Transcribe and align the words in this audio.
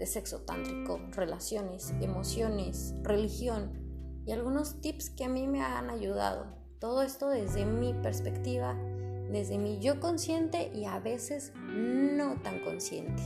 de 0.00 0.06
sexo 0.06 0.40
tántrico, 0.40 0.98
relaciones, 1.10 1.92
emociones, 2.00 2.94
religión 3.02 3.70
y 4.24 4.32
algunos 4.32 4.80
tips 4.80 5.10
que 5.10 5.24
a 5.24 5.28
mí 5.28 5.46
me 5.46 5.60
han 5.60 5.90
ayudado. 5.90 6.46
Todo 6.78 7.02
esto 7.02 7.28
desde 7.28 7.66
mi 7.66 7.92
perspectiva, 7.92 8.74
desde 9.30 9.58
mi 9.58 9.78
yo 9.78 10.00
consciente 10.00 10.72
y 10.74 10.86
a 10.86 10.98
veces 11.00 11.52
no 11.54 12.36
tan 12.40 12.60
consciente. 12.64 13.22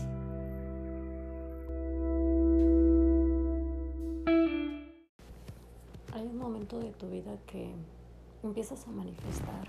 Hay 6.12 6.26
un 6.26 6.36
momento 6.36 6.80
de 6.80 6.90
tu 6.90 7.08
vida 7.08 7.38
que 7.46 7.72
empiezas 8.42 8.84
a 8.88 8.90
manifestar, 8.90 9.68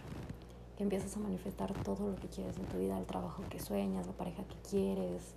que 0.75 0.81
empiezas 0.81 1.15
a 1.15 1.19
manifestar 1.19 1.71
todo 1.83 2.09
lo 2.09 2.15
que 2.15 2.29
quieres 2.29 2.57
en 2.57 2.65
tu 2.65 2.79
vida, 2.79 2.97
el 2.97 3.05
trabajo 3.05 3.43
que 3.47 3.59
sueñas, 3.59 4.07
la 4.07 4.13
pareja 4.13 4.43
que 4.45 4.55
quieres, 4.67 5.35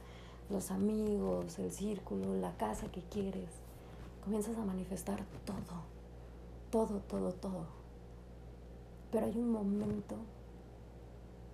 los 0.50 0.70
amigos, 0.70 1.58
el 1.58 1.72
círculo, 1.72 2.34
la 2.34 2.56
casa 2.56 2.90
que 2.90 3.02
quieres. 3.02 3.50
Comienzas 4.24 4.56
a 4.56 4.64
manifestar 4.64 5.24
todo, 5.44 5.82
todo, 6.70 7.00
todo, 7.00 7.32
todo. 7.32 7.66
Pero 9.10 9.26
hay 9.26 9.38
un 9.38 9.50
momento 9.50 10.16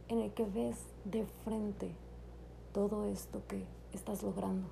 en 0.08 0.20
el 0.20 0.32
que 0.32 0.44
ves 0.44 0.76
de 1.04 1.24
frente 1.44 1.90
todo 2.72 3.06
esto 3.06 3.42
que 3.48 3.64
estás 3.92 4.22
logrando, 4.22 4.68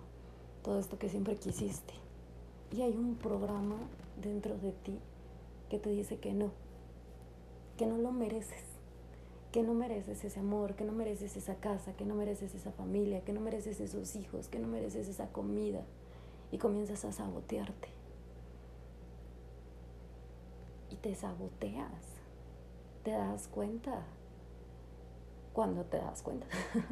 todo 0.62 0.78
esto 0.78 0.98
que 0.98 1.08
siempre 1.08 1.36
quisiste. 1.36 1.94
Y 2.72 2.82
hay 2.82 2.96
un 2.96 3.16
programa 3.16 3.76
dentro 4.20 4.56
de 4.58 4.72
ti 4.72 4.98
que 5.68 5.78
te 5.78 5.90
dice 5.90 6.18
que 6.18 6.32
no, 6.32 6.50
que 7.76 7.86
no 7.86 7.98
lo 7.98 8.12
mereces 8.12 8.71
que 9.52 9.62
no 9.62 9.74
mereces 9.74 10.24
ese 10.24 10.40
amor, 10.40 10.74
que 10.74 10.84
no 10.84 10.92
mereces 10.92 11.36
esa 11.36 11.56
casa, 11.56 11.92
que 11.92 12.06
no 12.06 12.14
mereces 12.14 12.54
esa 12.54 12.72
familia, 12.72 13.22
que 13.22 13.34
no 13.34 13.40
mereces 13.40 13.80
esos 13.80 14.16
hijos, 14.16 14.48
que 14.48 14.58
no 14.58 14.66
mereces 14.66 15.08
esa 15.08 15.28
comida. 15.28 15.82
Y 16.50 16.58
comienzas 16.58 17.04
a 17.04 17.12
sabotearte. 17.12 17.88
Y 20.90 20.96
te 20.96 21.14
saboteas. 21.14 22.06
Te 23.04 23.10
das 23.10 23.46
cuenta. 23.48 24.04
Cuando 25.52 25.84
te 25.84 25.98
das 25.98 26.22
cuenta. 26.22 26.46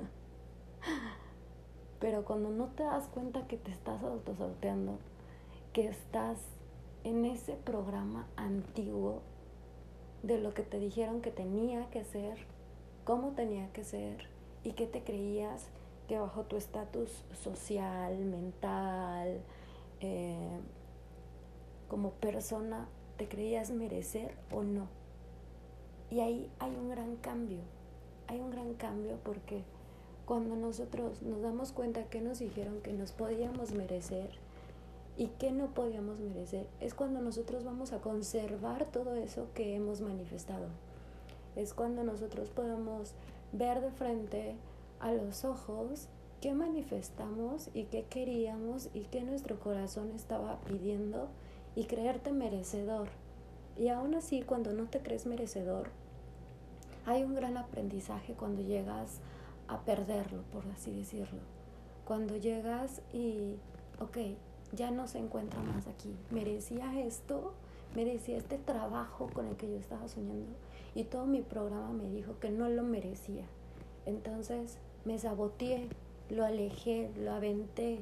Pero 1.99 2.27
cuando 2.27 2.51
no 2.51 2.67
te 2.69 2.83
das 2.83 3.09
cuenta 3.09 3.47
que 3.47 3.57
te 3.57 3.71
estás 3.71 4.03
autosaboteando, 4.03 4.99
que 5.73 5.89
estás 5.89 6.39
en 7.05 7.25
ese 7.25 7.55
programa 7.55 8.27
antiguo 8.37 9.23
de 10.23 10.39
lo 10.39 10.53
que 10.53 10.63
te 10.63 10.79
dijeron 10.79 11.23
que 11.23 11.31
tenía 11.31 11.89
que 11.91 12.05
ser, 12.05 12.50
cómo 13.11 13.33
tenía 13.33 13.73
que 13.73 13.83
ser 13.83 14.29
y 14.63 14.71
que 14.71 14.87
te 14.87 15.03
creías 15.03 15.67
que 16.07 16.17
bajo 16.17 16.45
tu 16.45 16.57
estatus 16.57 17.25
social, 17.33 18.17
mental, 18.19 19.41
eh, 19.99 20.61
como 21.89 22.13
persona, 22.13 22.87
te 23.17 23.27
creías 23.27 23.73
merecer 23.73 24.37
o 24.53 24.63
no. 24.63 24.87
Y 26.09 26.21
ahí 26.21 26.49
hay 26.61 26.71
un 26.77 26.89
gran 26.89 27.17
cambio, 27.17 27.59
hay 28.29 28.39
un 28.39 28.53
gran 28.53 28.75
cambio 28.75 29.19
porque 29.25 29.65
cuando 30.25 30.55
nosotros 30.55 31.21
nos 31.23 31.43
damos 31.43 31.73
cuenta 31.73 32.05
que 32.05 32.21
nos 32.21 32.39
dijeron 32.39 32.81
que 32.81 32.93
nos 32.93 33.11
podíamos 33.11 33.73
merecer, 33.73 34.39
y 35.17 35.27
qué 35.41 35.51
no 35.51 35.75
podíamos 35.75 36.21
merecer, 36.21 36.69
es 36.79 36.95
cuando 36.95 37.21
nosotros 37.21 37.65
vamos 37.65 37.93
a 37.93 37.99
conservar 37.99 38.85
todo 38.85 39.17
eso 39.17 39.49
que 39.53 39.75
hemos 39.75 40.01
manifestado. 40.01 40.69
Es 41.57 41.75
cuando 41.75 42.05
nosotros 42.05 42.51
podemos 42.51 43.13
ver 43.53 43.81
de 43.81 43.91
frente 43.91 44.57
a 45.01 45.13
los 45.13 45.45
ojos 45.45 46.09
qué 46.41 46.55
manifestamos 46.55 47.69
y 47.75 47.85
qué 47.85 48.05
queríamos 48.05 48.89
y 48.95 49.01
qué 49.05 49.23
nuestro 49.23 49.59
corazón 49.59 50.11
estaba 50.15 50.61
pidiendo 50.61 51.29
y 51.75 51.85
creerte 51.85 52.33
merecedor. 52.33 53.09
Y 53.77 53.89
aún 53.89 54.15
así, 54.15 54.43
cuando 54.43 54.73
no 54.73 54.85
te 54.85 55.01
crees 55.01 55.27
merecedor, 55.27 55.89
hay 57.07 57.23
un 57.23 57.35
gran 57.35 57.57
aprendizaje 57.57 58.35
cuando 58.35 58.63
llegas 58.63 59.21
a 59.69 59.81
perderlo, 59.81 60.43
por 60.53 60.67
así 60.69 60.91
decirlo. 60.93 61.41
Cuando 62.05 62.37
llegas 62.37 63.03
y, 63.13 63.57
ok, 64.01 64.19
ya 64.73 64.91
no 64.91 65.09
se 65.09 65.19
encuentra 65.19 65.61
más 65.63 65.87
aquí. 65.87 66.15
Merecía 66.31 67.01
esto, 67.01 67.55
merecía 67.95 68.37
este 68.37 68.59
trabajo 68.59 69.29
con 69.33 69.47
el 69.47 69.57
que 69.57 69.71
yo 69.71 69.77
estaba 69.77 70.09
soñando 70.09 70.53
y 70.95 71.05
todo 71.05 71.27
mi 71.27 71.43
programa 71.43 71.91
me 71.93 72.11
dijo 72.11 72.39
que 72.39 72.51
no 72.51 72.69
lo 72.69 72.83
merecía. 72.83 73.45
Entonces 74.07 74.79
me 75.05 75.19
saboteé, 75.19 75.89
lo 76.29 76.45
alejé, 76.45 77.11
lo 77.17 77.33
aventé. 77.33 78.01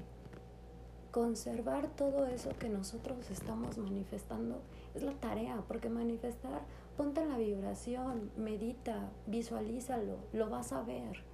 Conservar 1.10 1.88
todo 1.88 2.27
eso 2.27 2.50
que 2.59 2.69
nosotros 2.69 3.31
estamos 3.31 3.78
manifestando 3.78 4.60
es 4.94 5.03
la 5.03 5.12
tarea, 5.12 5.62
porque 5.66 5.88
manifestar, 5.88 6.62
ponte 6.97 7.22
en 7.22 7.31
la 7.31 7.38
vibración, 7.38 8.31
medita, 8.37 9.10
visualízalo, 9.27 10.16
lo 10.32 10.50
vas 10.50 10.72
a 10.72 10.82
ver. 10.82 11.25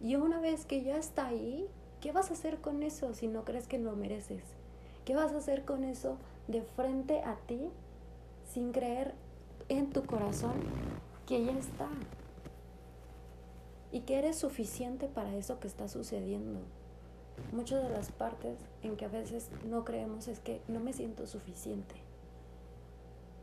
Y 0.00 0.16
una 0.16 0.40
vez 0.40 0.64
que 0.64 0.82
ya 0.82 0.96
está 0.96 1.28
ahí, 1.28 1.68
¿qué 2.00 2.10
vas 2.10 2.30
a 2.30 2.32
hacer 2.32 2.60
con 2.60 2.82
eso 2.82 3.14
si 3.14 3.28
no 3.28 3.44
crees 3.44 3.68
que 3.68 3.78
lo 3.78 3.94
mereces? 3.94 4.42
¿Qué 5.04 5.14
vas 5.14 5.32
a 5.32 5.38
hacer 5.38 5.64
con 5.64 5.84
eso 5.84 6.16
de 6.48 6.62
frente 6.62 7.20
a 7.22 7.36
ti 7.46 7.70
sin 8.52 8.72
creer 8.72 9.14
en 9.78 9.90
tu 9.90 10.04
corazón 10.04 10.52
que 11.26 11.44
ya 11.44 11.52
está? 11.52 11.88
Y 13.90 14.00
que 14.00 14.18
eres 14.18 14.38
suficiente 14.38 15.08
para 15.08 15.34
eso 15.34 15.60
que 15.60 15.68
está 15.68 15.88
sucediendo. 15.88 16.60
Muchas 17.52 17.82
de 17.82 17.90
las 17.90 18.10
partes 18.10 18.58
en 18.82 18.96
que 18.96 19.06
a 19.06 19.08
veces 19.08 19.50
no 19.64 19.84
creemos 19.84 20.28
es 20.28 20.40
que 20.40 20.60
no 20.68 20.80
me 20.80 20.92
siento 20.92 21.26
suficiente. 21.26 21.94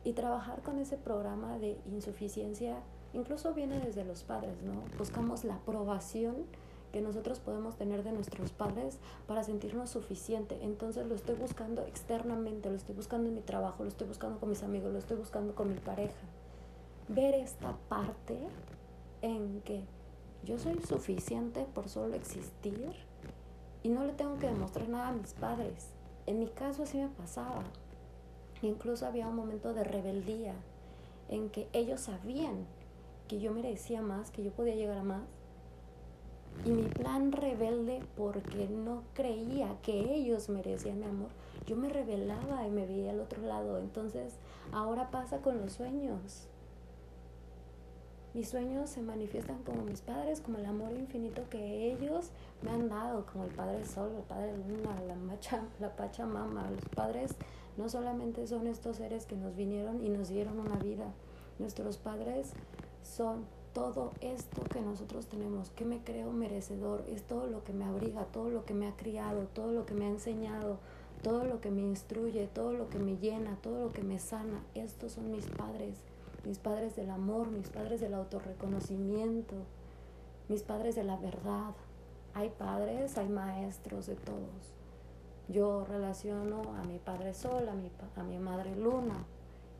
Y 0.04 0.14
trabajar 0.14 0.62
con 0.62 0.80
ese 0.80 0.98
programa 0.98 1.58
de 1.58 1.78
insuficiencia 1.92 2.78
incluso 3.14 3.54
viene 3.54 3.80
desde 3.80 4.06
los 4.06 4.24
padres, 4.24 4.62
¿no? 4.62 4.84
Buscamos 4.98 5.44
la 5.44 5.56
aprobación 5.56 6.36
que 6.92 7.02
nosotros 7.02 7.40
podemos 7.40 7.76
tener 7.76 8.04
de 8.04 8.12
nuestros 8.12 8.52
padres 8.52 8.98
para 9.28 9.44
sentirnos 9.44 9.90
suficiente. 9.90 10.58
Entonces 10.62 11.06
lo 11.08 11.16
estoy 11.16 11.36
buscando 11.36 11.84
externamente, 11.86 12.70
lo 12.70 12.76
estoy 12.76 12.96
buscando 12.96 13.30
en 13.30 13.36
mi 13.36 13.42
trabajo, 13.42 13.84
lo 13.84 13.90
estoy 13.90 14.08
buscando 14.08 14.40
con 14.40 14.50
mis 14.50 14.64
amigos, 14.64 14.92
lo 14.92 15.00
estoy 15.00 15.18
buscando 15.18 15.56
con 15.56 15.70
mi 15.70 15.80
pareja. 15.80 16.14
Ver 17.08 17.36
esta 17.36 17.76
parte 17.88 18.38
en 19.22 19.62
que 19.62 19.84
yo 20.44 20.58
soy 20.58 20.80
suficiente 20.82 21.66
por 21.74 21.90
solo 21.90 22.16
existir 22.16 22.94
y 23.84 23.90
no 23.90 24.04
le 24.04 24.14
tengo 24.14 24.38
que 24.38 24.48
demostrar 24.48 24.90
nada 24.90 25.10
a 25.10 25.14
mis 25.14 25.34
padres. 25.34 25.90
En 26.26 26.40
mi 26.40 26.48
caso 26.48 26.84
así 26.84 26.98
me 26.98 27.08
pasaba. 27.08 27.64
Incluso 28.62 29.06
había 29.06 29.28
un 29.28 29.36
momento 29.36 29.74
de 29.74 29.84
rebeldía 29.84 30.54
en 31.30 31.50
que 31.50 31.68
ellos 31.74 32.02
sabían 32.02 32.66
que 33.28 33.40
yo 33.40 33.52
merecía 33.52 34.02
más, 34.02 34.32
que 34.32 34.44
yo 34.44 34.52
podía 34.52 34.76
llegar 34.76 34.98
a 34.98 35.04
más, 35.04 35.24
y 36.66 36.72
mi 36.72 36.84
plan 36.84 37.32
rebelde, 37.32 38.02
porque 38.18 38.68
no 38.68 39.04
creía 39.14 39.78
que 39.82 40.14
ellos 40.14 40.50
merecían 40.50 41.00
mi 41.00 41.06
amor, 41.06 41.30
yo 41.66 41.76
me 41.76 41.90
rebelaba 41.90 42.68
y 42.68 42.72
me 42.72 42.86
veía 42.86 43.12
al 43.12 43.20
otro 43.20 43.42
lado. 43.42 43.80
Entonces, 43.80 44.36
ahora 44.72 45.12
pasa 45.12 45.40
con 45.40 45.60
los 45.62 45.74
sueños. 45.74 46.48
Mis 48.34 48.50
sueños 48.50 48.92
se 48.92 49.02
manifiestan 49.02 49.64
como 49.64 49.84
mis 49.84 50.02
padres, 50.02 50.42
como 50.42 50.60
el 50.60 50.66
amor 50.66 50.92
infinito 50.92 51.50
que 51.50 51.92
ellos 51.92 52.30
me 52.62 52.70
han 52.70 52.88
dado, 52.88 53.26
como 53.26 53.46
el 53.46 53.52
Padre 53.52 53.84
Sol, 53.86 54.12
el 54.16 54.24
Padre 54.24 54.56
Luna, 54.56 55.02
la, 55.08 55.16
macha, 55.16 55.64
la 55.80 55.96
Pachamama. 55.96 56.70
Los 56.70 56.86
padres 56.96 57.36
no 57.76 57.90
solamente 57.90 58.46
son 58.46 58.68
estos 58.68 58.98
seres 58.98 59.26
que 59.26 59.36
nos 59.36 59.56
vinieron 59.56 60.06
y 60.06 60.10
nos 60.10 60.30
dieron 60.30 60.60
una 60.60 60.76
vida, 60.76 61.06
nuestros 61.58 61.98
padres 61.98 62.54
son 63.02 63.46
todo 63.80 64.12
esto 64.20 64.62
que 64.66 64.82
nosotros 64.82 65.28
tenemos, 65.28 65.70
que 65.70 65.86
me 65.86 66.04
creo 66.04 66.34
merecedor, 66.34 67.06
es 67.08 67.24
todo 67.24 67.48
lo 67.48 67.64
que 67.64 67.72
me 67.72 67.86
abriga, 67.86 68.26
todo 68.26 68.50
lo 68.50 68.66
que 68.66 68.74
me 68.74 68.90
ha 68.90 68.98
criado, 68.98 69.48
todo 69.54 69.72
lo 69.72 69.86
que 69.86 69.94
me 69.94 70.06
ha 70.06 70.10
enseñado, 70.10 70.80
todo 71.24 71.46
lo 71.46 71.62
que 71.62 71.72
me 71.72 71.82
instruye, 71.82 72.48
todo 72.48 72.74
lo 72.74 72.90
que 72.90 73.00
me 73.00 73.16
llena, 73.16 73.56
todo 73.62 73.86
lo 73.86 73.94
que 73.94 74.04
me 74.04 74.20
sana. 74.20 74.62
Estos 74.76 75.14
son 75.14 75.32
mis 75.32 75.46
padres, 75.46 75.96
mis 76.46 76.60
padres 76.60 76.98
del 76.98 77.10
amor, 77.10 77.52
mis 77.52 77.70
padres 77.70 78.02
del 78.02 78.16
autorreconocimiento, 78.16 79.56
mis 80.50 80.62
padres 80.62 80.96
de 80.96 81.06
la 81.06 81.16
verdad. 81.16 81.74
Hay 82.34 82.50
padres, 82.50 83.18
hay 83.18 83.30
maestros 83.30 84.08
de 84.08 84.16
todos. 84.16 84.74
Yo 85.48 85.86
relaciono 85.86 86.64
a 86.76 86.84
mi 86.84 87.00
Padre 87.00 87.34
Sol, 87.34 87.70
a 87.70 87.74
mi, 87.76 87.90
a 88.18 88.24
mi 88.24 88.40
Madre 88.40 88.76
Luna, 88.76 89.26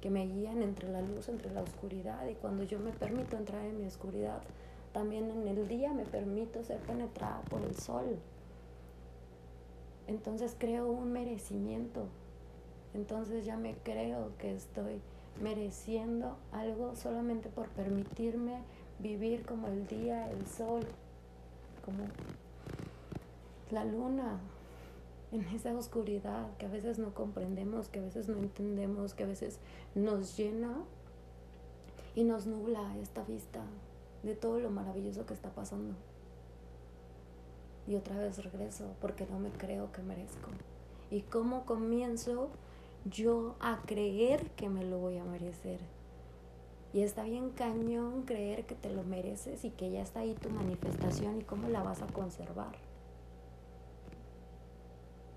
que 0.02 0.10
me 0.10 0.26
guían 0.26 0.62
entre 0.64 0.90
la 0.90 1.02
luz, 1.02 1.30
entre 1.30 1.52
la 1.52 1.62
oscuridad. 1.62 2.28
Y 2.28 2.36
cuando 2.36 2.64
yo 2.64 2.80
me 2.80 2.92
permito 2.92 3.38
entrar 3.38 3.64
en 3.66 3.80
mi 3.80 3.86
oscuridad, 3.86 4.42
también 4.94 5.30
en 5.32 5.48
el 5.48 5.68
día 5.68 5.94
me 5.94 6.06
permito 6.06 6.64
ser 6.64 6.80
penetrada 6.80 7.42
por 7.50 7.62
el 7.62 7.76
sol. 7.76 8.18
Entonces 10.08 10.56
creo 10.58 10.90
un 10.90 11.12
merecimiento. 11.12 12.06
Entonces 12.94 13.46
ya 13.46 13.58
me 13.58 13.76
creo 13.76 14.32
que 14.40 14.56
estoy 14.56 15.02
mereciendo 15.42 16.38
algo 16.52 16.96
solamente 16.96 17.50
por 17.50 17.70
permitirme 17.70 18.64
vivir 19.00 19.46
como 19.46 19.68
el 19.68 19.88
día, 19.88 20.30
el 20.32 20.46
sol, 20.48 20.86
como 21.86 22.06
la 23.72 23.86
luna, 23.86 24.40
en 25.32 25.46
esa 25.50 25.76
oscuridad 25.78 26.56
que 26.58 26.66
a 26.66 26.70
veces 26.70 26.98
no 26.98 27.14
comprendemos, 27.14 27.88
que 27.88 28.00
a 28.00 28.04
veces 28.04 28.28
no 28.28 28.38
entendemos, 28.38 29.14
que 29.14 29.24
a 29.24 29.28
veces 29.28 29.60
nos 29.96 30.36
llena 30.38 30.84
y 32.16 32.24
nos 32.24 32.48
nubla 32.48 32.98
esta 32.98 33.24
vista 33.24 33.64
de 34.24 34.36
todo 34.36 34.60
lo 34.60 34.70
maravilloso 34.70 35.26
que 35.26 35.34
está 35.34 35.50
pasando. 35.50 35.96
Y 37.88 37.96
otra 37.96 38.18
vez 38.18 38.44
regreso 38.44 38.96
porque 39.02 39.26
no 39.26 39.40
me 39.40 39.52
creo 39.52 39.92
que 39.92 40.02
merezco. 40.02 40.50
¿Y 41.12 41.22
cómo 41.22 41.66
comienzo 41.66 42.50
yo 43.06 43.56
a 43.60 43.82
creer 43.86 44.50
que 44.52 44.70
me 44.70 44.84
lo 44.84 45.00
voy 45.00 45.18
a 45.18 45.24
merecer? 45.24 45.80
Y 46.92 47.02
está 47.02 47.24
bien 47.24 47.52
cañón 47.52 48.24
creer 48.24 48.66
que 48.66 48.76
te 48.76 48.92
lo 48.92 49.04
mereces 49.04 49.64
y 49.64 49.70
que 49.70 49.92
ya 49.92 50.02
está 50.02 50.22
ahí 50.22 50.34
tu 50.34 50.50
manifestación 50.50 51.42
y 51.42 51.44
cómo 51.44 51.70
la 51.70 51.84
vas 51.84 52.02
a 52.02 52.08
conservar. 52.08 52.89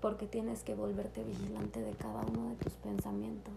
Porque 0.03 0.27
tienes 0.27 0.63
que 0.63 0.75
volverte 0.75 1.23
vigilante 1.23 1.81
de 1.81 1.93
cada 1.93 2.25
uno 2.25 2.49
de 2.49 2.55
tus 2.57 2.73
pensamientos, 2.73 3.53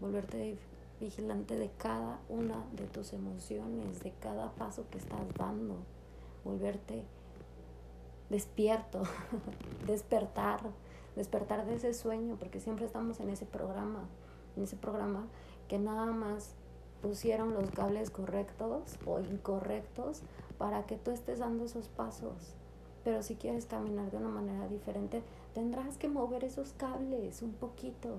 volverte 0.00 0.56
vigilante 1.00 1.56
de 1.56 1.68
cada 1.76 2.20
una 2.28 2.64
de 2.70 2.86
tus 2.86 3.12
emociones, 3.12 4.00
de 4.04 4.12
cada 4.12 4.52
paso 4.52 4.84
que 4.90 4.98
estás 4.98 5.18
dando, 5.36 5.74
volverte 6.44 7.02
despierto, 8.28 9.02
despertar, 9.88 10.60
despertar 11.16 11.66
de 11.66 11.74
ese 11.74 11.94
sueño, 11.94 12.36
porque 12.38 12.60
siempre 12.60 12.86
estamos 12.86 13.18
en 13.18 13.30
ese 13.30 13.44
programa, 13.44 14.04
en 14.56 14.62
ese 14.62 14.76
programa 14.76 15.26
que 15.66 15.80
nada 15.80 16.06
más 16.12 16.54
pusieron 17.02 17.54
los 17.54 17.68
cables 17.72 18.10
correctos 18.10 19.00
o 19.04 19.18
incorrectos 19.18 20.22
para 20.58 20.86
que 20.86 20.96
tú 20.96 21.10
estés 21.10 21.40
dando 21.40 21.64
esos 21.64 21.88
pasos. 21.88 22.54
Pero 23.02 23.22
si 23.22 23.34
quieres 23.34 23.64
caminar 23.64 24.10
de 24.10 24.18
una 24.18 24.28
manera 24.28 24.68
diferente, 24.68 25.22
tendrás 25.54 25.98
que 25.98 26.08
mover 26.08 26.44
esos 26.44 26.72
cables 26.72 27.42
un 27.42 27.52
poquito, 27.52 28.18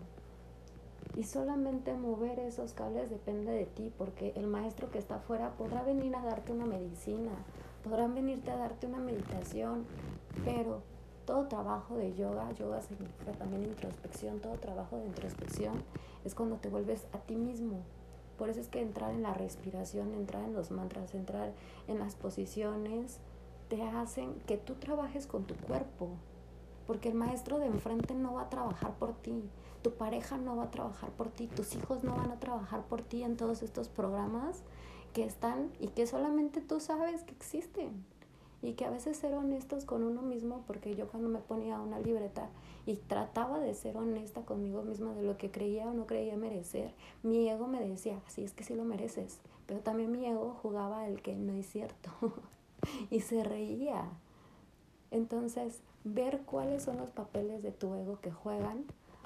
y 1.15 1.23
solamente 1.23 1.93
mover 1.93 2.39
esos 2.39 2.73
cables 2.73 3.09
depende 3.09 3.51
de 3.51 3.65
ti, 3.65 3.91
porque 3.97 4.33
el 4.35 4.47
maestro 4.47 4.91
que 4.91 4.99
está 4.99 5.15
afuera 5.15 5.51
podrá 5.57 5.83
venir 5.83 6.15
a 6.15 6.23
darte 6.23 6.53
una 6.53 6.65
medicina, 6.65 7.31
podrán 7.83 8.15
venirte 8.15 8.51
a 8.51 8.57
darte 8.57 8.87
una 8.87 8.99
meditación, 8.99 9.85
pero 10.45 10.81
todo 11.25 11.47
trabajo 11.47 11.97
de 11.97 12.13
yoga, 12.13 12.51
yoga 12.53 12.81
significa 12.81 13.31
también 13.33 13.63
introspección, 13.63 14.39
todo 14.39 14.53
trabajo 14.53 14.97
de 14.97 15.05
introspección 15.05 15.83
es 16.23 16.33
cuando 16.33 16.57
te 16.57 16.69
vuelves 16.69 17.05
a 17.13 17.17
ti 17.19 17.35
mismo. 17.35 17.79
Por 18.37 18.49
eso 18.49 18.59
es 18.59 18.69
que 18.69 18.81
entrar 18.81 19.11
en 19.11 19.21
la 19.21 19.33
respiración, 19.33 20.13
entrar 20.13 20.43
en 20.43 20.53
los 20.53 20.71
mantras, 20.71 21.13
entrar 21.13 21.51
en 21.87 21.99
las 21.99 22.15
posiciones, 22.15 23.19
te 23.67 23.83
hacen 23.83 24.33
que 24.47 24.57
tú 24.57 24.75
trabajes 24.75 25.27
con 25.27 25.43
tu 25.43 25.55
cuerpo, 25.55 26.09
porque 26.91 27.07
el 27.07 27.15
maestro 27.15 27.57
de 27.57 27.67
enfrente 27.67 28.13
no 28.13 28.33
va 28.33 28.41
a 28.41 28.49
trabajar 28.49 28.93
por 28.95 29.13
ti, 29.13 29.49
tu 29.81 29.93
pareja 29.93 30.37
no 30.37 30.57
va 30.57 30.63
a 30.63 30.71
trabajar 30.71 31.09
por 31.11 31.29
ti, 31.29 31.47
tus 31.47 31.73
hijos 31.73 32.03
no 32.03 32.17
van 32.17 32.31
a 32.31 32.39
trabajar 32.41 32.83
por 32.83 33.01
ti 33.01 33.23
en 33.23 33.37
todos 33.37 33.63
estos 33.63 33.87
programas 33.87 34.61
que 35.13 35.23
están 35.23 35.71
y 35.79 35.87
que 35.87 36.05
solamente 36.05 36.59
tú 36.59 36.81
sabes 36.81 37.23
que 37.23 37.31
existen. 37.31 38.03
Y 38.61 38.73
que 38.73 38.83
a 38.83 38.89
veces 38.89 39.15
ser 39.15 39.35
honestos 39.35 39.85
con 39.85 40.03
uno 40.03 40.21
mismo, 40.21 40.65
porque 40.67 40.93
yo 40.93 41.07
cuando 41.07 41.29
me 41.29 41.39
ponía 41.39 41.79
una 41.79 41.97
libreta 41.97 42.49
y 42.85 42.97
trataba 42.97 43.61
de 43.61 43.73
ser 43.73 43.95
honesta 43.95 44.41
conmigo 44.41 44.81
misma 44.81 45.13
de 45.13 45.23
lo 45.23 45.37
que 45.37 45.49
creía 45.49 45.87
o 45.87 45.93
no 45.93 46.05
creía 46.07 46.35
merecer, 46.35 46.93
mi 47.23 47.47
ego 47.47 47.67
me 47.67 47.79
decía, 47.79 48.19
sí, 48.27 48.43
es 48.43 48.51
que 48.51 48.65
sí 48.65 48.75
lo 48.75 48.83
mereces, 48.83 49.39
pero 49.65 49.79
también 49.79 50.11
mi 50.11 50.25
ego 50.25 50.57
jugaba 50.61 51.07
el 51.07 51.21
que 51.21 51.37
no 51.37 51.53
es 51.53 51.67
cierto 51.67 52.11
y 53.09 53.21
se 53.21 53.45
reía. 53.45 54.09
Entonces, 55.09 55.81
ver 56.03 56.41
cuáles 56.41 56.83
son 56.83 56.97
los 56.97 57.11
papeles 57.11 57.61
de 57.63 57.71
tu 57.71 57.93
ego 57.95 58.19
que 58.19 58.31
juegan 58.31 58.85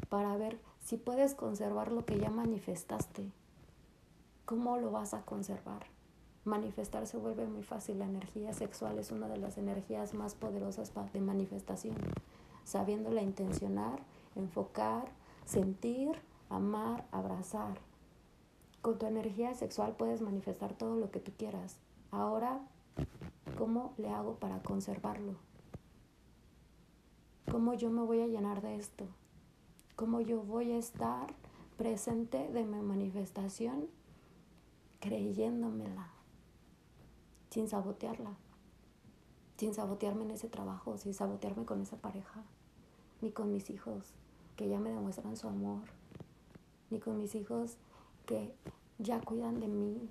para 0.09 0.35
ver 0.37 0.59
si 0.79 0.97
puedes 0.97 1.33
conservar 1.33 1.91
lo 1.91 2.05
que 2.05 2.19
ya 2.19 2.29
manifestaste. 2.29 3.31
¿Cómo 4.45 4.77
lo 4.77 4.91
vas 4.91 5.13
a 5.13 5.23
conservar? 5.23 5.85
Manifestar 6.43 7.07
se 7.07 7.17
vuelve 7.17 7.47
muy 7.47 7.63
fácil. 7.63 7.97
La 7.97 8.05
energía 8.05 8.53
sexual 8.53 8.99
es 8.99 9.11
una 9.11 9.27
de 9.27 9.37
las 9.37 9.57
energías 9.57 10.13
más 10.13 10.35
poderosas 10.35 10.91
de 11.11 11.21
manifestación. 11.21 11.95
Sabiéndola 12.63 13.23
intencionar, 13.23 13.99
enfocar, 14.35 15.11
sentir, 15.45 16.11
amar, 16.49 17.05
abrazar. 17.11 17.79
Con 18.81 18.99
tu 18.99 19.07
energía 19.07 19.55
sexual 19.55 19.95
puedes 19.97 20.21
manifestar 20.21 20.73
todo 20.73 20.95
lo 20.95 21.09
que 21.09 21.19
tú 21.19 21.31
quieras. 21.35 21.77
Ahora, 22.11 22.59
¿cómo 23.57 23.93
le 23.97 24.09
hago 24.09 24.35
para 24.35 24.61
conservarlo? 24.61 25.33
¿Cómo 27.51 27.73
yo 27.73 27.89
me 27.89 28.01
voy 28.01 28.21
a 28.21 28.27
llenar 28.27 28.61
de 28.61 28.75
esto? 28.75 29.07
cómo 29.95 30.19
yo 30.19 30.41
voy 30.41 30.73
a 30.73 30.77
estar 30.77 31.33
presente 31.77 32.49
de 32.51 32.65
mi 32.65 32.81
manifestación 32.81 33.87
creyéndomela, 34.99 36.09
sin 37.49 37.69
sabotearla, 37.69 38.35
sin 39.57 39.73
sabotearme 39.73 40.25
en 40.25 40.31
ese 40.31 40.49
trabajo, 40.49 40.97
sin 40.97 41.13
sabotearme 41.13 41.63
con 41.63 41.81
esa 41.81 41.95
pareja, 41.95 42.43
ni 43.21 43.31
con 43.31 43.53
mis 43.53 43.69
hijos 43.69 44.13
que 44.57 44.67
ya 44.67 44.79
me 44.79 44.89
demuestran 44.89 45.37
su 45.37 45.47
amor, 45.47 45.83
ni 46.89 46.99
con 46.99 47.17
mis 47.17 47.35
hijos 47.35 47.77
que 48.25 48.53
ya 48.99 49.21
cuidan 49.21 49.61
de 49.61 49.69
mí, 49.69 50.09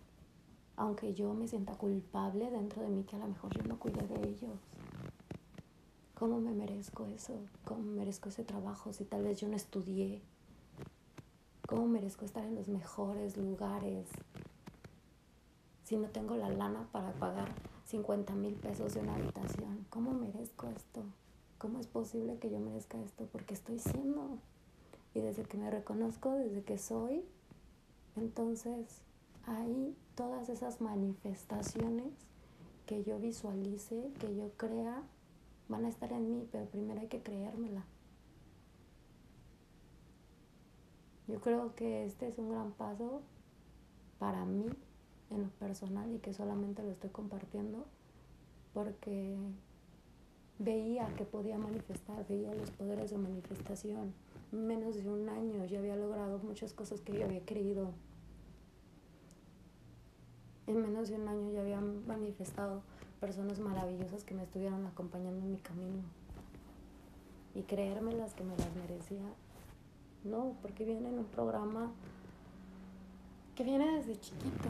aunque 0.76 1.12
yo 1.12 1.34
me 1.34 1.46
sienta 1.46 1.74
culpable 1.74 2.50
dentro 2.50 2.82
de 2.82 2.88
mí 2.88 3.04
que 3.04 3.16
a 3.16 3.18
lo 3.18 3.28
mejor 3.28 3.54
yo 3.54 3.62
no 3.64 3.78
cuide 3.78 4.06
de 4.06 4.28
ellos. 4.28 4.58
¿Cómo 6.24 6.40
me 6.40 6.54
merezco 6.54 7.06
eso? 7.08 7.34
¿Cómo 7.66 7.82
merezco 7.82 8.30
ese 8.30 8.44
trabajo 8.44 8.94
si 8.94 9.04
tal 9.04 9.24
vez 9.24 9.38
yo 9.38 9.46
no 9.46 9.56
estudié? 9.56 10.22
¿Cómo 11.68 11.86
merezco 11.86 12.24
estar 12.24 12.42
en 12.46 12.54
los 12.54 12.66
mejores 12.66 13.36
lugares 13.36 14.08
si 15.82 15.98
no 15.98 16.08
tengo 16.08 16.34
la 16.34 16.48
lana 16.48 16.88
para 16.92 17.12
pagar 17.12 17.52
50 17.84 18.32
mil 18.36 18.54
pesos 18.54 18.94
de 18.94 19.00
una 19.00 19.16
habitación? 19.16 19.84
¿Cómo 19.90 20.14
merezco 20.14 20.66
esto? 20.68 21.02
¿Cómo 21.58 21.78
es 21.78 21.88
posible 21.88 22.38
que 22.38 22.50
yo 22.50 22.58
merezca 22.58 22.98
esto? 23.02 23.28
Porque 23.30 23.52
estoy 23.52 23.78
siendo. 23.78 24.38
Y 25.12 25.20
desde 25.20 25.42
que 25.42 25.58
me 25.58 25.70
reconozco, 25.70 26.32
desde 26.32 26.62
que 26.62 26.78
soy, 26.78 27.22
entonces 28.16 29.02
hay 29.44 29.94
todas 30.14 30.48
esas 30.48 30.80
manifestaciones 30.80 32.14
que 32.86 33.04
yo 33.04 33.18
visualice, 33.18 34.10
que 34.18 34.34
yo 34.34 34.48
crea, 34.56 35.02
van 35.68 35.84
a 35.84 35.88
estar 35.88 36.12
en 36.12 36.30
mí, 36.30 36.48
pero 36.50 36.66
primero 36.66 37.00
hay 37.00 37.08
que 37.08 37.22
creérmela. 37.22 37.84
Yo 41.26 41.40
creo 41.40 41.74
que 41.74 42.04
este 42.04 42.28
es 42.28 42.38
un 42.38 42.50
gran 42.50 42.72
paso 42.72 43.22
para 44.18 44.44
mí 44.44 44.66
en 45.30 45.42
lo 45.42 45.48
personal 45.48 46.12
y 46.14 46.18
que 46.18 46.34
solamente 46.34 46.82
lo 46.82 46.90
estoy 46.90 47.10
compartiendo 47.10 47.86
porque 48.74 49.36
veía 50.58 51.06
que 51.16 51.24
podía 51.24 51.56
manifestar, 51.56 52.26
veía 52.28 52.54
los 52.54 52.70
poderes 52.70 53.10
de 53.10 53.18
manifestación. 53.18 54.12
En 54.52 54.66
menos 54.66 54.96
de 54.96 55.08
un 55.08 55.28
año 55.28 55.64
ya 55.64 55.78
había 55.78 55.96
logrado 55.96 56.38
muchas 56.38 56.74
cosas 56.74 57.00
que 57.00 57.18
yo 57.18 57.24
había 57.24 57.44
creído. 57.44 57.92
En 60.66 60.82
menos 60.82 61.08
de 61.08 61.16
un 61.16 61.28
año 61.28 61.50
ya 61.52 61.60
había 61.60 61.80
manifestado 61.80 62.82
personas 63.20 63.58
maravillosas 63.58 64.24
que 64.24 64.34
me 64.34 64.42
estuvieron 64.42 64.86
acompañando 64.86 65.40
en 65.40 65.50
mi 65.52 65.58
camino 65.58 66.02
y 67.54 67.62
creérmelas 67.62 68.34
que 68.34 68.44
me 68.44 68.56
las 68.56 68.74
merecía. 68.76 69.24
No, 70.24 70.54
porque 70.62 70.84
viene 70.84 71.08
en 71.08 71.18
un 71.18 71.26
programa 71.26 71.92
que 73.54 73.64
viene 73.64 73.96
desde 73.96 74.18
chiquito. 74.18 74.68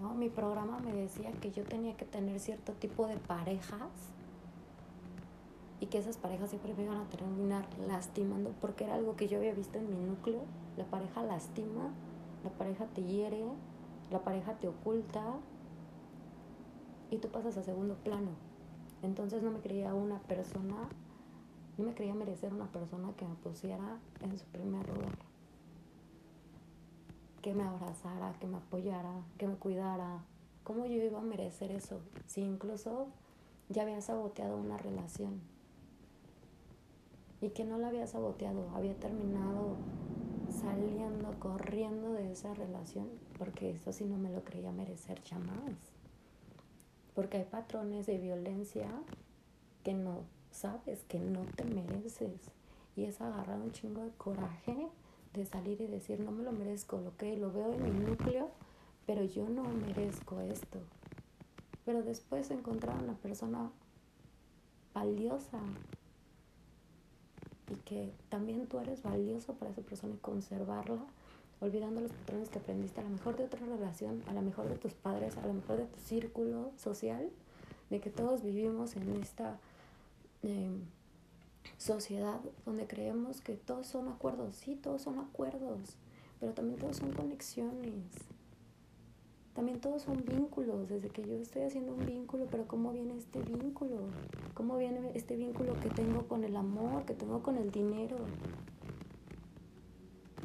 ¿no? 0.00 0.14
Mi 0.14 0.28
programa 0.28 0.78
me 0.80 0.92
decía 0.92 1.30
que 1.32 1.50
yo 1.50 1.64
tenía 1.64 1.96
que 1.96 2.04
tener 2.04 2.40
cierto 2.40 2.72
tipo 2.72 3.06
de 3.06 3.16
parejas 3.16 3.90
y 5.80 5.86
que 5.86 5.98
esas 5.98 6.16
parejas 6.16 6.50
siempre 6.50 6.74
me 6.74 6.84
iban 6.84 6.98
a 6.98 7.08
terminar 7.08 7.66
lastimando 7.86 8.52
porque 8.60 8.84
era 8.84 8.94
algo 8.94 9.16
que 9.16 9.28
yo 9.28 9.38
había 9.38 9.54
visto 9.54 9.78
en 9.78 9.88
mi 9.88 9.96
núcleo. 9.96 10.42
La 10.76 10.84
pareja 10.84 11.22
lastima, 11.22 11.90
la 12.44 12.50
pareja 12.50 12.86
te 12.86 13.02
hiere, 13.02 13.44
la 14.10 14.20
pareja 14.20 14.54
te 14.54 14.68
oculta, 14.68 15.22
y 17.10 17.18
tú 17.18 17.28
pasas 17.28 17.56
a 17.56 17.62
segundo 17.62 17.96
plano. 17.96 18.30
Entonces 19.02 19.42
no 19.42 19.50
me 19.50 19.60
creía 19.60 19.94
una 19.94 20.20
persona 20.20 20.88
No 21.78 21.86
me 21.86 21.94
creía 21.94 22.14
merecer 22.14 22.52
una 22.52 22.70
persona 22.70 23.14
que 23.16 23.24
me 23.26 23.34
pusiera 23.36 23.98
en 24.20 24.38
su 24.38 24.44
primer 24.46 24.86
lugar. 24.88 25.16
Que 27.40 27.54
me 27.54 27.62
abrazara, 27.62 28.34
que 28.38 28.46
me 28.46 28.58
apoyara, 28.58 29.22
que 29.38 29.48
me 29.48 29.54
cuidara. 29.54 30.22
¿Cómo 30.62 30.84
yo 30.84 31.02
iba 31.02 31.20
a 31.20 31.22
merecer 31.22 31.70
eso? 31.72 32.00
Si 32.26 32.42
incluso 32.42 33.06
ya 33.70 33.82
había 33.82 34.02
saboteado 34.02 34.58
una 34.58 34.76
relación. 34.76 35.40
Y 37.40 37.48
que 37.50 37.64
no 37.64 37.78
la 37.78 37.88
había 37.88 38.06
saboteado, 38.06 38.68
había 38.74 38.94
terminado 38.96 39.76
saliendo, 40.50 41.32
corriendo 41.38 42.12
de 42.12 42.32
esa 42.32 42.52
relación, 42.52 43.08
porque 43.38 43.70
eso 43.70 43.92
sí 43.92 44.04
no 44.04 44.18
me 44.18 44.30
lo 44.30 44.44
creía 44.44 44.72
merecer 44.72 45.22
jamás. 45.22 45.89
Porque 47.14 47.38
hay 47.38 47.44
patrones 47.44 48.06
de 48.06 48.18
violencia 48.18 48.88
que 49.84 49.94
no 49.94 50.24
sabes, 50.50 51.04
que 51.04 51.18
no 51.18 51.42
te 51.56 51.64
mereces. 51.64 52.50
Y 52.96 53.04
es 53.04 53.20
agarrar 53.20 53.58
un 53.60 53.72
chingo 53.72 54.02
de 54.02 54.10
coraje 54.10 54.88
de 55.32 55.46
salir 55.46 55.80
y 55.80 55.86
decir, 55.86 56.20
no 56.20 56.32
me 56.32 56.42
lo 56.42 56.52
merezco, 56.52 57.00
lo 57.00 57.16
que 57.16 57.36
lo 57.36 57.52
veo 57.52 57.72
en 57.72 57.82
mi 57.82 57.90
núcleo, 57.90 58.50
pero 59.06 59.24
yo 59.24 59.48
no 59.48 59.62
merezco 59.62 60.40
esto. 60.40 60.80
Pero 61.84 62.02
después 62.02 62.50
encontrar 62.50 63.02
una 63.02 63.14
persona 63.14 63.70
valiosa, 64.92 65.60
y 67.70 67.74
que 67.84 68.12
también 68.28 68.66
tú 68.66 68.80
eres 68.80 69.02
valioso 69.02 69.54
para 69.54 69.70
esa 69.70 69.82
persona 69.82 70.14
y 70.14 70.18
conservarla, 70.18 71.04
olvidando 71.60 72.00
los 72.00 72.12
patrones 72.12 72.48
que 72.48 72.58
aprendiste, 72.58 73.00
a 73.00 73.04
lo 73.04 73.10
mejor 73.10 73.36
de 73.36 73.44
otra 73.44 73.64
relación, 73.66 74.22
a 74.26 74.32
lo 74.32 74.42
mejor 74.42 74.68
de 74.68 74.76
tus 74.76 74.94
padres, 74.94 75.36
a 75.36 75.46
lo 75.46 75.52
mejor 75.52 75.76
de 75.76 75.86
tu 75.86 75.98
círculo 76.00 76.72
social, 76.76 77.30
de 77.90 78.00
que 78.00 78.10
todos 78.10 78.42
vivimos 78.42 78.96
en 78.96 79.16
esta 79.16 79.58
em, 80.42 80.80
sociedad 81.76 82.40
donde 82.64 82.86
creemos 82.86 83.40
que 83.40 83.54
todos 83.54 83.86
son 83.86 84.08
acuerdos, 84.08 84.56
sí, 84.56 84.74
todos 84.76 85.02
son 85.02 85.18
acuerdos, 85.18 85.96
pero 86.38 86.52
también 86.52 86.78
todos 86.78 86.96
son 86.96 87.12
conexiones. 87.12 88.04
También 89.54 89.80
todos 89.80 90.02
son 90.02 90.24
vínculos, 90.24 90.88
desde 90.88 91.08
que 91.08 91.22
yo 91.22 91.34
estoy 91.34 91.62
haciendo 91.62 91.92
un 91.92 92.06
vínculo, 92.06 92.46
pero 92.50 92.66
¿cómo 92.68 92.92
viene 92.92 93.16
este 93.18 93.40
vínculo? 93.40 93.96
¿Cómo 94.54 94.78
viene 94.78 95.10
este 95.14 95.36
vínculo 95.36 95.78
que 95.80 95.90
tengo 95.90 96.26
con 96.28 96.44
el 96.44 96.56
amor, 96.56 97.04
que 97.04 97.14
tengo 97.14 97.42
con 97.42 97.56
el 97.58 97.70
dinero? 97.72 98.16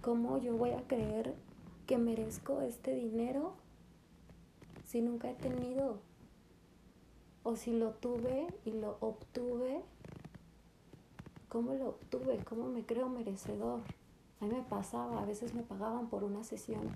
¿Cómo 0.06 0.38
yo 0.38 0.56
voy 0.56 0.70
a 0.70 0.88
creer 0.88 1.34
que 1.88 1.98
merezco 1.98 2.62
este 2.62 2.94
dinero 2.94 3.54
si 4.84 5.02
nunca 5.02 5.32
he 5.32 5.34
tenido? 5.34 5.98
O 7.42 7.56
si 7.56 7.74
lo 7.74 7.90
tuve 7.90 8.46
y 8.66 8.74
lo 8.74 8.98
obtuve, 9.00 9.82
¿cómo 11.50 11.74
lo 11.74 11.90
obtuve? 11.90 12.38
¿Cómo 12.48 12.68
me 12.68 12.86
creo 12.86 13.10
merecedor? 13.10 13.82
A 14.42 14.46
mí 14.46 14.54
me 14.54 14.62
pasaba, 14.62 15.24
a 15.24 15.26
veces 15.26 15.56
me 15.56 15.64
pagaban 15.64 16.08
por 16.08 16.24
una 16.24 16.44
sesión 16.44 16.92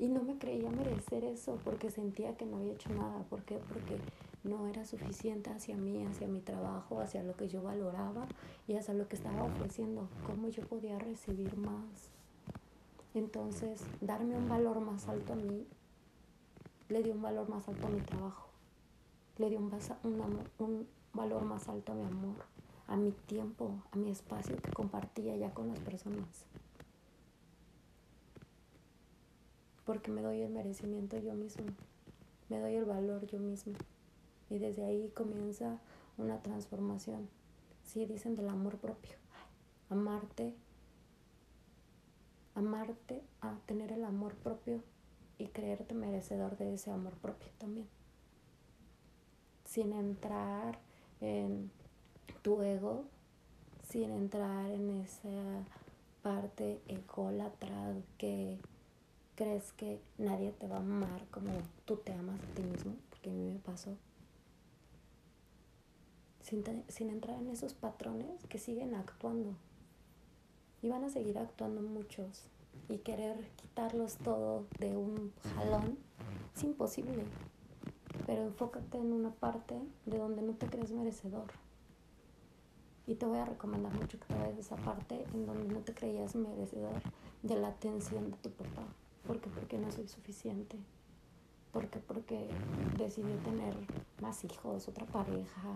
y 0.00 0.08
no 0.08 0.24
me 0.24 0.36
creía 0.36 0.68
merecer 0.68 1.22
eso 1.22 1.60
porque 1.64 1.92
sentía 1.92 2.36
que 2.36 2.44
no 2.44 2.56
había 2.56 2.72
hecho 2.72 2.90
nada. 2.90 3.22
¿Por 3.30 3.44
qué? 3.44 3.60
Porque 3.72 4.00
no 4.42 4.66
era 4.66 4.84
suficiente 4.84 5.50
hacia 5.50 5.76
mí, 5.76 6.04
hacia 6.04 6.26
mi 6.26 6.40
trabajo, 6.40 7.00
hacia 7.00 7.22
lo 7.22 7.36
que 7.36 7.46
yo 7.46 7.62
valoraba 7.62 8.26
y 8.66 8.74
hacia 8.74 8.94
lo 8.94 9.06
que 9.06 9.14
estaba 9.14 9.44
ofreciendo. 9.44 10.08
¿Cómo 10.26 10.48
yo 10.48 10.66
podía 10.66 10.98
recibir 10.98 11.56
más? 11.56 12.17
Entonces, 13.14 13.82
darme 14.00 14.36
un 14.36 14.48
valor 14.48 14.80
más 14.80 15.08
alto 15.08 15.32
a 15.32 15.36
mí, 15.36 15.66
le 16.88 17.02
dio 17.02 17.14
un 17.14 17.22
valor 17.22 17.48
más 17.48 17.68
alto 17.68 17.86
a 17.86 17.90
mi 17.90 18.00
trabajo. 18.00 18.48
Le 19.38 19.50
dio 19.50 19.58
un, 19.58 19.70
un 20.58 20.88
valor 21.12 21.44
más 21.44 21.68
alto 21.68 21.92
a 21.92 21.94
mi 21.94 22.04
amor, 22.04 22.36
a 22.86 22.96
mi 22.96 23.12
tiempo, 23.12 23.82
a 23.92 23.96
mi 23.96 24.10
espacio 24.10 24.56
que 24.56 24.72
compartía 24.72 25.36
ya 25.36 25.52
con 25.52 25.68
las 25.68 25.78
personas. 25.80 26.46
porque 29.88 30.10
me 30.10 30.20
doy 30.20 30.42
el 30.42 30.50
merecimiento 30.50 31.16
yo 31.16 31.32
mismo, 31.32 31.64
me 32.50 32.60
doy 32.60 32.74
el 32.74 32.84
valor 32.84 33.26
yo 33.26 33.38
mismo. 33.38 33.72
Y 34.50 34.58
desde 34.58 34.84
ahí 34.84 35.10
comienza 35.14 35.80
una 36.18 36.42
transformación. 36.42 37.26
Sí, 37.84 38.04
dicen 38.04 38.36
del 38.36 38.50
amor 38.50 38.76
propio. 38.76 39.16
Amarte, 39.88 40.52
amarte 42.58 43.22
a 43.40 43.54
tener 43.66 43.92
el 43.92 44.04
amor 44.04 44.34
propio 44.34 44.82
y 45.38 45.46
creerte 45.46 45.94
merecedor 45.94 46.56
de 46.56 46.74
ese 46.74 46.90
amor 46.90 47.14
propio 47.14 47.48
también. 47.58 47.86
Sin 49.64 49.92
entrar 49.92 50.78
en 51.20 51.70
tu 52.42 52.62
ego, 52.62 53.04
sin 53.88 54.10
entrar 54.10 54.70
en 54.70 55.02
esa 55.02 55.64
parte 56.22 56.80
ególatra 56.88 57.94
que 58.18 58.58
crees 59.36 59.72
que 59.72 60.00
nadie 60.18 60.52
te 60.52 60.66
va 60.66 60.76
a 60.76 60.80
amar 60.80 61.24
como 61.30 61.52
tú 61.84 61.96
te 61.96 62.12
amas 62.12 62.40
a 62.40 62.54
ti 62.54 62.62
mismo, 62.62 62.94
porque 63.10 63.30
a 63.30 63.32
mí 63.32 63.52
me 63.52 63.58
pasó. 63.60 63.96
Sin, 66.42 66.64
sin 66.88 67.10
entrar 67.10 67.38
en 67.38 67.48
esos 67.48 67.74
patrones 67.74 68.44
que 68.48 68.58
siguen 68.58 68.94
actuando. 68.94 69.54
Y 70.82 70.88
van 70.88 71.04
a 71.04 71.10
seguir 71.10 71.38
actuando 71.38 71.82
muchos. 71.82 72.44
Y 72.88 72.98
querer 72.98 73.48
quitarlos 73.56 74.16
todo 74.16 74.66
de 74.78 74.96
un 74.96 75.32
jalón 75.54 75.98
es 76.56 76.64
imposible. 76.64 77.24
Pero 78.26 78.42
enfócate 78.42 78.98
en 78.98 79.12
una 79.12 79.30
parte 79.30 79.74
de 80.06 80.18
donde 80.18 80.42
no 80.42 80.54
te 80.54 80.66
crees 80.66 80.90
merecedor. 80.92 81.46
Y 83.06 83.14
te 83.14 83.26
voy 83.26 83.38
a 83.38 83.44
recomendar 83.46 83.92
mucho 83.94 84.18
que 84.20 84.26
te 84.26 84.60
esa 84.60 84.76
parte 84.76 85.24
en 85.32 85.46
donde 85.46 85.72
no 85.72 85.80
te 85.80 85.94
creías 85.94 86.34
merecedor 86.34 87.00
de 87.42 87.56
la 87.56 87.68
atención 87.68 88.30
de 88.30 88.36
tu 88.36 88.50
papá. 88.50 88.84
¿Por 89.26 89.40
qué? 89.40 89.48
Porque 89.50 89.78
no 89.78 89.90
soy 89.90 90.08
suficiente. 90.08 90.76
¿Por 91.72 91.88
qué? 91.88 92.00
Porque 92.00 92.48
decidí 92.96 93.34
tener 93.44 93.74
más 94.20 94.44
hijos, 94.44 94.88
otra 94.88 95.06
pareja, 95.06 95.72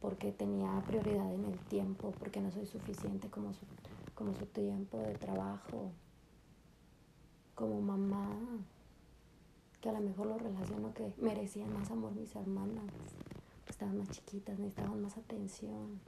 porque 0.00 0.32
tenía 0.32 0.82
prioridad 0.86 1.32
en 1.32 1.44
el 1.44 1.58
tiempo, 1.58 2.12
porque 2.18 2.40
no 2.40 2.50
soy 2.50 2.66
suficiente 2.66 3.28
como 3.28 3.52
su, 3.52 3.60
como 4.18 4.34
su 4.34 4.46
tiempo 4.46 4.98
de 4.98 5.14
trabajo, 5.14 5.92
como 7.54 7.80
mamá, 7.80 8.36
que 9.80 9.90
a 9.90 9.92
lo 9.92 10.00
mejor 10.00 10.26
lo 10.26 10.38
relaciono 10.38 10.92
que 10.92 11.12
merecían 11.18 11.72
más 11.72 11.88
amor 11.92 12.16
mis 12.16 12.34
hermanas, 12.34 12.90
estaban 13.68 13.96
más 13.96 14.08
chiquitas, 14.08 14.58
necesitaban 14.58 15.00
más 15.00 15.16
atención. 15.16 16.00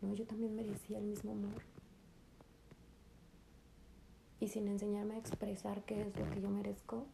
No, 0.00 0.14
yo 0.14 0.24
también 0.26 0.54
merecía 0.54 0.98
el 0.98 1.06
mismo 1.06 1.32
amor 1.32 1.60
y 4.38 4.46
sin 4.46 4.68
enseñarme 4.68 5.16
a 5.16 5.18
expresar 5.18 5.82
qué 5.82 6.02
es 6.02 6.16
lo 6.16 6.30
que 6.30 6.40
yo 6.40 6.50
merezco, 6.50 7.04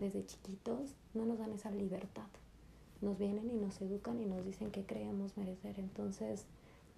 desde 0.00 0.26
chiquitos 0.26 0.96
no 1.14 1.24
nos 1.24 1.38
dan 1.38 1.52
esa 1.52 1.70
libertad. 1.70 2.28
Nos 3.00 3.16
vienen 3.16 3.50
y 3.50 3.54
nos 3.54 3.80
educan 3.80 4.20
y 4.20 4.26
nos 4.26 4.44
dicen 4.44 4.70
que 4.70 4.84
creemos 4.84 5.38
merecer. 5.38 5.78
Entonces, 5.80 6.44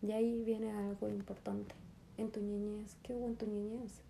de 0.02 0.12
ahí 0.14 0.42
viene 0.42 0.72
algo 0.72 1.08
importante. 1.08 1.83
En 2.16 2.30
tu 2.30 2.40
niñez, 2.40 2.96
¿qué 3.02 3.12
hubo 3.14 3.26
en 3.26 3.36
tu 3.36 3.46
niñez? 3.46 4.02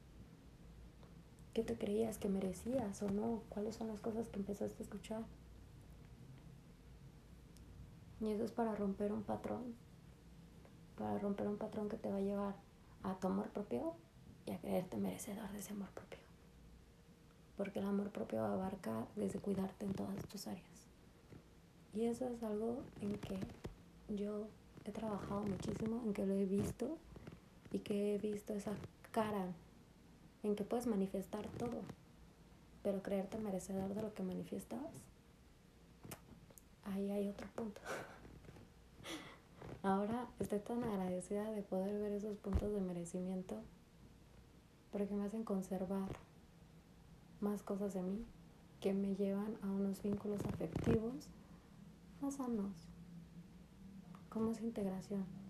¿Qué 1.54 1.62
te 1.62 1.76
creías 1.76 2.18
que 2.18 2.28
merecías 2.28 3.00
o 3.02 3.10
no? 3.10 3.42
¿Cuáles 3.48 3.76
son 3.76 3.88
las 3.88 4.00
cosas 4.00 4.28
que 4.28 4.38
empezaste 4.38 4.82
a 4.82 4.84
escuchar? 4.84 5.22
Y 8.20 8.30
eso 8.30 8.44
es 8.44 8.52
para 8.52 8.74
romper 8.74 9.12
un 9.12 9.22
patrón. 9.22 9.74
Para 10.98 11.18
romper 11.18 11.48
un 11.48 11.56
patrón 11.56 11.88
que 11.88 11.96
te 11.96 12.10
va 12.10 12.16
a 12.16 12.20
llevar 12.20 12.54
a 13.02 13.14
tu 13.14 13.28
amor 13.28 13.48
propio 13.50 13.94
y 14.46 14.50
a 14.50 14.58
creerte 14.58 14.98
merecedor 14.98 15.50
de 15.52 15.58
ese 15.60 15.72
amor 15.72 15.88
propio. 15.90 16.18
Porque 17.56 17.78
el 17.78 17.86
amor 17.86 18.10
propio 18.10 18.44
abarca 18.44 19.06
desde 19.16 19.38
cuidarte 19.38 19.86
en 19.86 19.94
todas 19.94 20.26
tus 20.26 20.46
áreas. 20.46 20.88
Y 21.94 22.04
eso 22.06 22.28
es 22.28 22.42
algo 22.42 22.82
en 23.00 23.16
que 23.18 23.38
yo 24.08 24.48
he 24.84 24.90
trabajado 24.90 25.42
muchísimo, 25.42 26.02
en 26.04 26.12
que 26.12 26.26
lo 26.26 26.34
he 26.34 26.44
visto 26.44 26.98
y 27.74 27.80
que 27.80 28.14
he 28.14 28.18
visto 28.18 28.54
esa 28.54 28.72
cara 29.10 29.52
en 30.44 30.54
que 30.54 30.62
puedes 30.62 30.86
manifestar 30.86 31.48
todo, 31.58 31.82
pero 32.84 33.02
creerte 33.02 33.36
merecedor 33.36 33.92
de 33.94 34.00
lo 34.00 34.14
que 34.14 34.22
manifiestas, 34.22 34.78
ahí 36.84 37.10
hay 37.10 37.28
otro 37.28 37.48
punto. 37.56 37.80
Ahora 39.82 40.28
estoy 40.38 40.60
tan 40.60 40.84
agradecida 40.84 41.50
de 41.50 41.62
poder 41.62 41.98
ver 41.98 42.12
esos 42.12 42.36
puntos 42.36 42.72
de 42.72 42.80
merecimiento 42.80 43.56
porque 44.92 45.14
me 45.14 45.24
hacen 45.24 45.42
conservar 45.42 46.08
más 47.40 47.64
cosas 47.64 47.92
de 47.92 48.02
mí 48.02 48.24
que 48.80 48.94
me 48.94 49.16
llevan 49.16 49.58
a 49.62 49.66
unos 49.66 50.00
vínculos 50.00 50.44
afectivos 50.44 51.28
más 52.22 52.36
sanos, 52.36 52.86
como 54.28 54.52
esa 54.52 54.62
integración. 54.62 55.43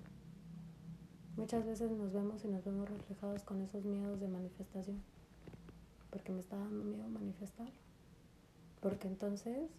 Muchas 1.36 1.64
veces 1.66 1.90
nos 1.90 2.12
vemos 2.12 2.44
y 2.44 2.48
nos 2.48 2.64
vemos 2.64 2.88
reflejados 2.88 3.42
con 3.42 3.60
esos 3.60 3.84
miedos 3.84 4.20
de 4.20 4.28
manifestación, 4.28 5.02
porque 6.10 6.32
me 6.32 6.40
está 6.40 6.56
dando 6.56 6.84
miedo 6.84 7.08
manifestar, 7.08 7.72
porque 8.80 9.08
entonces 9.08 9.70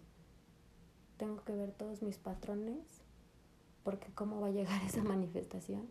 tengo 1.16 1.42
que 1.44 1.54
ver 1.54 1.72
todos 1.72 2.02
mis 2.02 2.18
patrones, 2.18 3.02
porque 3.84 4.08
cómo 4.14 4.40
va 4.40 4.48
a 4.48 4.50
llegar 4.50 4.82
esa 4.86 5.02
manifestación 5.02 5.88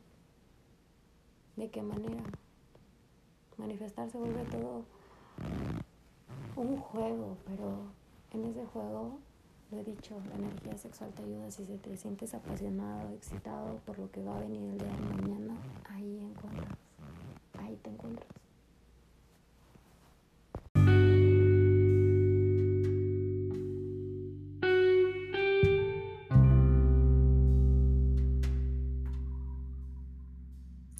¿De 1.55 1.69
qué 1.69 1.81
manera? 1.81 2.23
Manifestarse 3.57 4.17
vuelve 4.17 4.43
todo 4.51 4.83
un 6.57 6.77
juego, 6.77 7.37
pero 7.45 7.77
en 8.31 8.43
ese 8.45 8.65
juego, 8.65 9.19
lo 9.71 9.79
he 9.79 9.83
dicho, 9.83 10.21
la 10.29 10.35
energía 10.35 10.77
sexual 10.77 11.11
te 11.13 11.23
ayuda 11.23 11.49
si 11.51 11.63
te 11.63 11.97
sientes 11.97 12.33
apasionado, 12.33 13.13
excitado 13.13 13.79
por 13.85 13.97
lo 13.97 14.11
que 14.11 14.23
va 14.23 14.37
a 14.37 14.39
venir 14.39 14.61
el 14.61 14.77
día 14.77 14.87
de 14.87 15.21
mañana, 15.21 15.57
ahí 15.89 16.19
encuentras, 16.19 16.77
ahí 17.59 17.77
te 17.81 17.89
encuentras. 17.89 18.29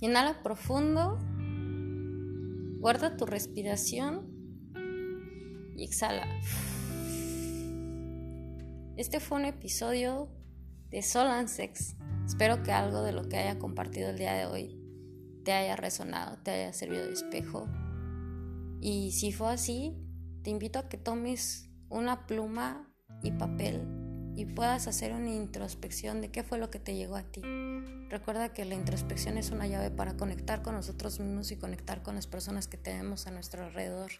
Inhala 0.01 0.43
profundo, 0.43 1.17
guarda 2.79 3.17
tu 3.17 3.25
respiración 3.25 4.27
y 5.75 5.83
exhala. 5.83 6.27
Este 8.97 9.19
fue 9.19 9.39
un 9.39 9.45
episodio 9.45 10.29
de 10.89 11.01
Sol 11.01 11.27
and 11.27 11.49
Sex. 11.49 11.97
Espero 12.25 12.63
que 12.63 12.71
algo 12.71 13.01
de 13.01 13.11
lo 13.11 13.27
que 13.27 13.35
haya 13.35 13.59
compartido 13.59 14.09
el 14.09 14.17
día 14.17 14.31
de 14.31 14.45
hoy 14.45 14.79
te 15.43 15.51
haya 15.51 15.75
resonado, 15.75 16.37
te 16.43 16.51
haya 16.51 16.71
servido 16.71 17.05
de 17.05 17.11
espejo. 17.11 17.67
Y 18.79 19.11
si 19.11 19.33
fue 19.33 19.49
así, 19.49 19.97
te 20.43 20.49
invito 20.49 20.79
a 20.79 20.87
que 20.87 20.97
tomes 20.97 21.69
una 21.89 22.25
pluma 22.25 22.89
y 23.21 23.31
papel 23.31 23.81
y 24.37 24.45
puedas 24.45 24.87
hacer 24.87 25.11
una 25.11 25.29
introspección 25.29 26.21
de 26.21 26.31
qué 26.31 26.43
fue 26.43 26.57
lo 26.57 26.69
que 26.69 26.79
te 26.79 26.95
llegó 26.95 27.17
a 27.17 27.23
ti. 27.23 27.41
Recuerda 28.09 28.53
que 28.53 28.63
la 28.63 28.75
introspección 28.75 29.37
es 29.37 29.51
una 29.51 29.67
llave 29.67 29.91
para 29.91 30.15
conectar 30.15 30.61
con 30.61 30.73
nosotros 30.73 31.19
mismos 31.19 31.51
y 31.51 31.57
conectar 31.57 32.01
con 32.01 32.15
las 32.15 32.27
personas 32.27 32.69
que 32.69 32.77
tenemos 32.77 33.27
a 33.27 33.31
nuestro 33.31 33.65
alrededor. 33.65 34.11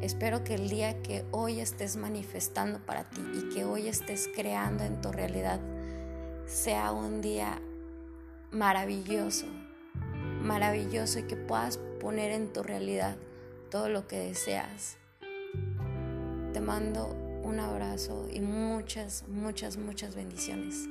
Espero 0.00 0.44
que 0.44 0.54
el 0.54 0.70
día 0.70 1.02
que 1.02 1.26
hoy 1.30 1.60
estés 1.60 1.96
manifestando 1.96 2.78
para 2.78 3.04
ti 3.04 3.20
y 3.34 3.54
que 3.54 3.64
hoy 3.64 3.86
estés 3.86 4.30
creando 4.34 4.82
en 4.82 5.00
tu 5.02 5.12
realidad 5.12 5.60
sea 6.46 6.90
un 6.92 7.20
día 7.20 7.60
maravilloso, 8.50 9.44
maravilloso 10.42 11.18
y 11.18 11.24
que 11.24 11.36
puedas 11.36 11.76
poner 12.00 12.32
en 12.32 12.50
tu 12.50 12.62
realidad 12.62 13.16
todo 13.70 13.90
lo 13.90 14.08
que 14.08 14.18
deseas. 14.18 14.96
Te 16.54 16.60
mando 16.60 17.08
un 17.42 17.60
abrazo 17.60 18.26
y 18.32 18.40
muchas, 18.40 19.28
muchas, 19.28 19.76
muchas 19.76 20.14
bendiciones. 20.14 20.88